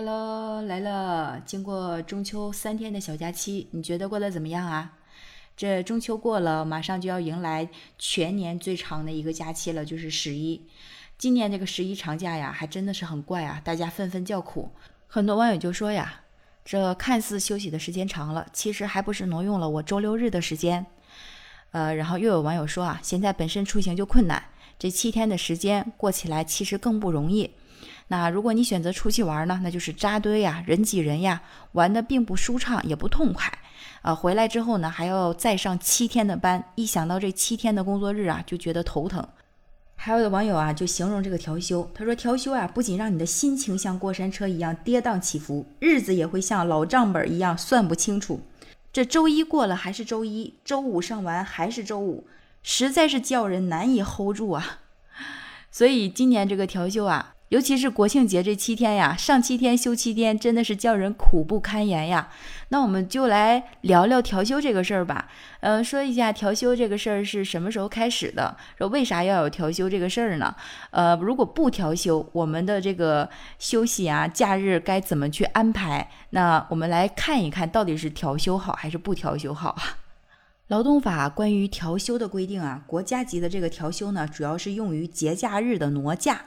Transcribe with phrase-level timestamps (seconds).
[0.00, 1.42] Hello，来了。
[1.44, 4.92] 经过中秋三天的小假期，你觉得过得怎么样啊？
[5.56, 7.68] 这中秋过了，马上就要迎来
[7.98, 10.64] 全年最长的一个假期了，就是十一。
[11.18, 14.70] 今年这个十一长假呀，还真的是很怪啊，大家纷纷叫苦。
[15.08, 16.20] 很多网友就说呀，
[16.64, 20.86] 这看似休息的时间长了，其实还不是挪用了我周六日的时间。
[21.72, 24.40] 呃，然后又有网友说啊，现在本身出行就困难，
[24.78, 27.50] 这七天的时间过起来其实更不容易。
[28.10, 33.52] 那如果你选择出去玩呢，那就是扎堆呀，人挤人呀，玩的并不舒畅，也不痛快。
[34.00, 39.26] 啊，回来之后呢，还要再上七天的班，一想到这七天的工作日啊，就觉得头疼。
[39.94, 48.40] 还有的网友啊，就形容这个调休，他说调休啊，不仅让你的心情像过山车一样跌宕起伏，日子也会像老账本一样算不清楚。
[48.90, 52.26] 这周一过了还是周一，周五上完还是周五，
[52.62, 54.78] 实在是叫人难以 hold 住啊。
[55.70, 57.34] 所以今年这个调休啊。
[57.48, 62.28] 尤其是国庆节这七天呀，上七天休七天，真的是叫人苦不堪言呀。
[62.68, 65.28] 那我们就来聊聊调休这个事儿吧。
[65.60, 68.54] 嗯，说一下调休这个事儿是什么时候开始的？
[68.76, 70.54] 说为啥要有调休这个事儿呢？
[70.90, 73.26] 呃，如果不调休，我们的这个
[73.58, 76.10] 休息啊、假日该怎么去安排？
[76.30, 79.96] 那我们来看一看到底是调休好还是不调休好啊？
[80.68, 86.42] 劳动法关于调休的规定啊，国家级的这个调休呢，主要是用于节假日的挪假。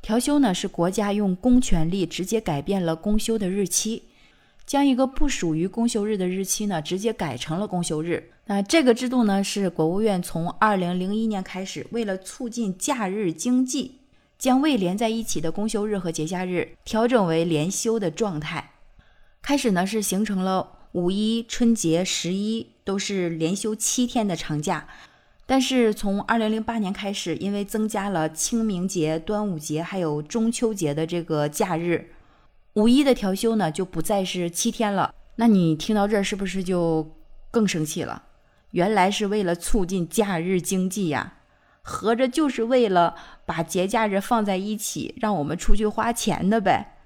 [0.00, 4.04] 调休呢，是国家用公权力直接改变了公休的日期，
[4.64, 8.30] 将一个不属于公休日的日期呢，直接改成了公休日。
[8.46, 14.00] 那这个制度呢，是国务院从二零零一年开始，为了促进假日经济，
[14.38, 18.70] 将未连在一起的公休日和节假日调整为连休的状态。
[19.42, 24.88] 开始呢，是形成了五一、春节、十一都是连休七天的长假。
[25.50, 32.10] 但是从二零零八年开始，因为增加了清明节、端午节还有中秋节的这个假日，
[32.74, 35.14] 五一的调休呢就不再是七天了。
[35.36, 37.16] 那你听到这儿是不是就
[37.50, 38.24] 更生气了？
[38.72, 41.38] 原来是为了促进假日经济呀，
[41.80, 43.14] 合着就是为了
[43.46, 46.98] 把节假日放在一起，让我们出去花钱的呗？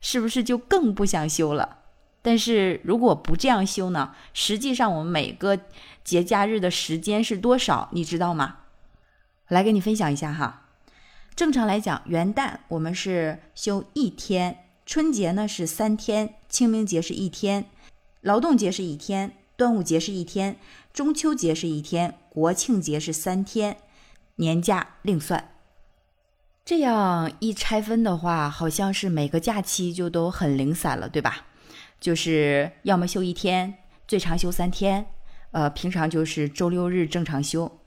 [0.00, 1.78] 是不是就更不想休了？
[2.24, 4.14] 但是如果不这样休呢？
[4.32, 5.60] 实际上我们每个
[6.02, 7.90] 节假日的时间是多少？
[7.92, 8.60] 你知道吗？
[9.48, 10.62] 来给你分享一下哈。
[11.36, 17.66] 正常来讲，元旦我们是休一天，春节呢是三天，清明节是一天，
[18.22, 20.56] 劳动节是一天，端午节是一天，
[20.94, 23.76] 中秋节是一天，国庆节是三天，
[24.36, 25.50] 年假另算。
[26.64, 31.44] 这样一拆分的话，好像是每个假期就都很零散了，对吧？
[32.04, 35.06] 就是要么休一天，最长休三天，
[35.52, 37.80] 呃，平常就是周六日正常休。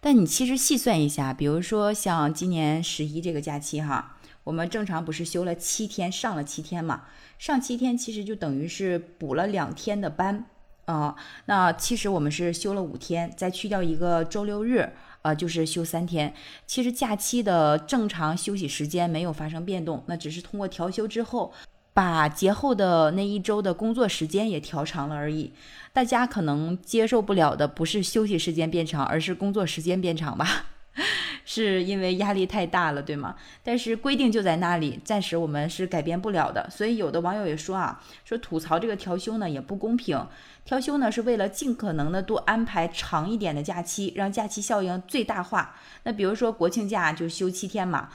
[0.00, 7.02] 但你其实细算一下，比如说像今年十一这个假期哈，我们正常不是休了七天，上了七天嘛？
[7.38, 10.46] 上七天其实就等于是补了两天的班
[10.86, 11.14] 啊。
[11.44, 14.90] 那其实我们是休了五天，再去掉一个周六日，
[15.20, 16.32] 呃，就是休三天。
[16.66, 21.52] 其实假期的正常休息时间没有发生变动，那只是通过调休之后。
[21.94, 25.52] 把节后的那一周的工作时间也调长了而已，
[25.92, 30.66] 大家可能接受不了的不是休息时间变长，而是工作时间变长吧？
[31.44, 33.34] 是因为压力太大了，对吗？
[33.62, 36.68] 但是规定就在那里，暂时我们是改变不了的。
[36.70, 40.26] 所以有的网友也说啊，说吐槽这个调休呢也不公平，
[40.64, 45.74] 调休呢是为了尽可能的多安排长一点的假期，让假期效应最大化。
[46.04, 48.10] 那比如说国庆假就休七天嘛。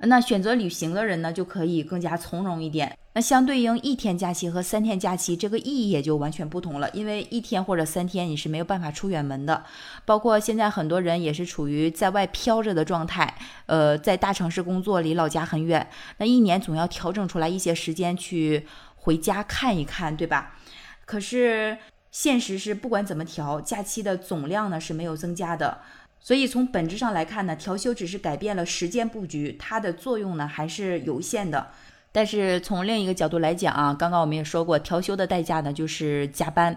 [0.00, 2.96] 那选择旅行的人呢，就可以更加从容一点。
[3.14, 6.88] 那相对应一天假期和三天假期，这个意义也就完全不同了。
[6.90, 9.64] 因为一天或者三天你是没有办法出远门的，
[10.04, 13.34] 包括现在很多人也是处于在外飘着的状态。
[13.66, 15.88] 呃，在大城市工作，离老家很远，
[16.18, 20.56] 那一年总要调整出来一些时间去回家看一看，对吧？
[21.04, 21.76] 可是
[22.12, 25.78] 现实是，不管怎么调，假期的总量呢是没有增加的。
[26.20, 31.68] 所以从本质上来看呢，调休只是改变了时间布局，它的作用呢还是有限的。
[32.10, 36.76] 但是从另一个角度来讲啊，刚刚我们也说过，调休的代价呢就是加班，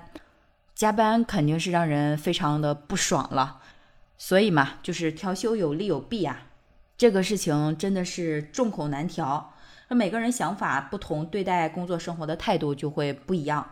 [0.76, 3.60] 加班肯定是让人非常的不爽了。
[4.18, 6.48] 所以嘛，就是调休有利有弊啊，
[6.96, 9.54] 这个事情真的是众口难调。
[9.88, 13.68] 那每个人想法不同，对待工作生活的态度就会不一样。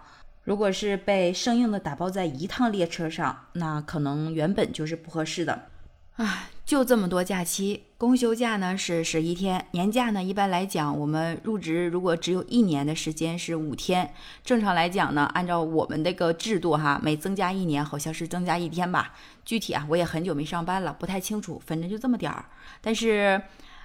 [0.50, 5.68] 如果是被生硬的打包在一趟列车上，那可能原本就是不合适的。
[6.16, 14.12] 唉，就这么多假期，公休假呢是十一天，年假呢一般来讲，我们入职如果只有一年的时间是五天。
[14.44, 19.14] 正常来讲呢，按照我们这个制度哈，每增加一年好像是增加一天吧。
[19.46, 22.46] 具体啊，我也很久没上班了，不太清楚，反正就这么点儿。
[22.82, 23.40] 但是。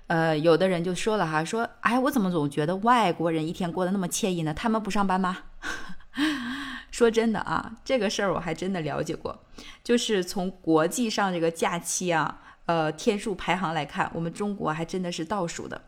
[0.06, 4.52] 呃，有的人就说了哈，说，哎，我怎么总觉得外国人一天过得那么惬意呢？
[4.52, 5.38] 他们不上班吗？
[6.94, 9.36] 说真的啊，这个事儿我还真的了解过，
[9.82, 15.82] 就是从国际上这个假期啊，呃，天数排行来看，我们中国还真的是倒数的。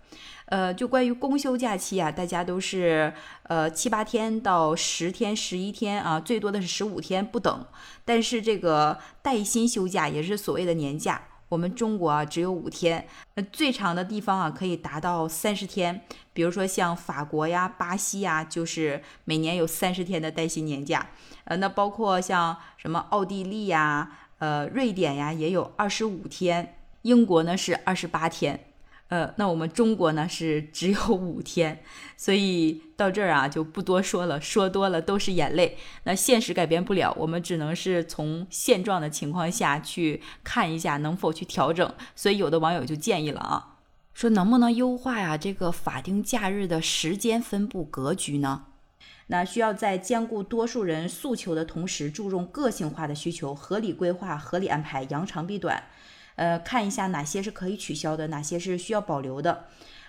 [0.47, 3.15] 呃，就关于公休假期啊，大家都是
[3.45, 7.65] 呃七八天到十天、十一天啊，最多的是十五天不等。
[8.05, 11.23] 但是这个带薪休假也是所谓的年假。
[11.49, 16.01] 我们中国啊只有五天，那最长的地方啊可以达到三十天。
[16.33, 21.07] 比如说像法国呀、巴西呀，就是每年有三十天的带薪年假。
[21.45, 26.75] 呃，那包括像什么奥地利呀、呃瑞典呀，也有二十五天。
[27.03, 28.59] 英国呢是二十八天。
[29.09, 31.83] 呃，那我们中国呢是只有 五天，
[32.17, 35.79] 所以到这儿啊就不多说了，说多了都是眼泪。
[36.03, 41.95] 那现实改变不了，我们只能是从现状的情况下去看一下能否去调整。
[42.17, 43.77] 所以有的网友就建议了啊，
[44.13, 48.65] 说能不能优化呀这个法定假日的时间分布格局呢？
[49.29, 55.85] 那需要在兼顾多数人诉求的同时，注重个性化的需求，合理规划、合理安排，扬长避短。
[56.37, 59.65] 呃，看一下哪些是可以取消的，哪些是需要保留的。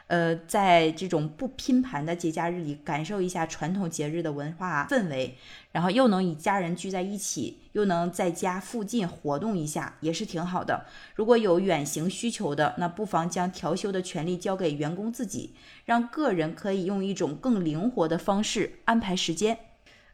[0.08, 5.36] 呃，在这种不拼盘的节假日里，感受一下传统节日的文化氛围，
[5.74, 10.86] 然后又能与家人聚在一起，又能在家附近活动一下，也是挺好的。
[11.16, 15.54] 如果有远行需求的，那不妨将调休的权利交给员工自己，
[15.84, 19.58] 让个人可以用一种更灵活的方式安排时间。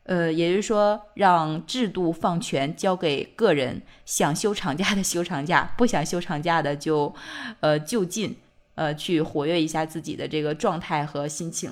[0.03, 7.13] 呃，也就是说，让制度放权交给个人，想休长假的休长假，不想休长假的就，
[7.61, 8.35] 呃，就近，
[8.75, 11.71] 呃，去活跃一下自己的这个状态和心情。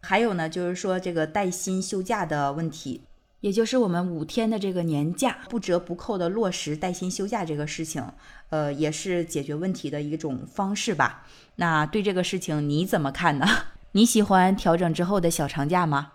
[0.00, 3.00] 还有呢，就是说这个带薪休假的问题，
[3.40, 8.04] 也就是我们五天的这个年假不折不扣的落实带薪休假这个事情，
[8.50, 11.26] 呃，也是解决问题的一种方式吧。
[11.56, 13.46] 那对这个事情你怎么看呢？
[13.92, 16.12] 你喜欢调整之后的小长假吗？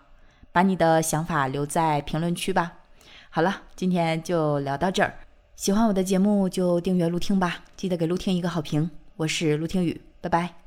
[0.52, 2.72] 把你的想法留在评论区吧。
[3.30, 5.14] 好了，今天就聊到这儿。
[5.56, 8.90] 喜欢我的节目就订阅陆听吧，记得给陆听一个好评。
[9.16, 10.61] 我是陆听雨，拜拜。